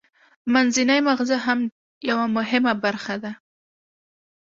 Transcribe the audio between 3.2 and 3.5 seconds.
ده